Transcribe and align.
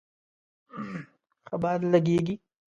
ښه 1.45 1.55
باد 1.61 1.79
لږیږی 1.91 2.35